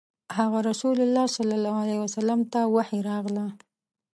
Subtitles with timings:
[0.37, 0.59] هغه
[2.13, 3.45] ﷺ ته وحی راغله.